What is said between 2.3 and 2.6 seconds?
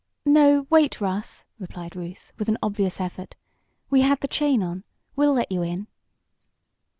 with an